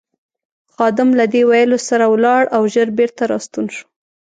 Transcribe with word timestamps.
خادم 0.73 1.09
له 1.19 1.25
دې 1.33 1.41
ویلو 1.49 1.77
سره 1.89 2.05
ولاړ 2.13 2.43
او 2.55 2.61
ژر 2.73 2.87
بېرته 2.97 3.21
راستون 3.31 3.65
شو. 3.75 3.85